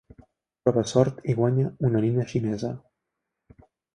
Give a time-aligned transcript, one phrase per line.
[0.67, 2.73] Prova sort i guanya una nina xinesa.